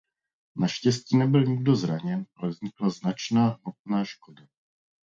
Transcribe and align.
Naštěstí 0.55 1.17
nebyl 1.17 1.45
nikdo 1.45 1.75
zraněn, 1.75 2.25
ale 2.35 2.49
vznikla 2.51 2.89
značná 2.89 3.47
hmotná 3.47 4.05
škoda. 4.05 4.47